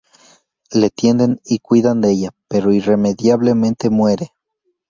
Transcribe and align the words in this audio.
Le 0.71 0.89
tienden 0.89 1.39
y 1.45 1.59
cuidan 1.59 2.01
de 2.01 2.09
ella, 2.09 2.31
pero 2.47 2.71
irremediablemente 2.73 3.91
muere. 3.91 4.33